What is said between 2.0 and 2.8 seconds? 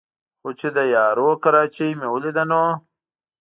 ولېده نو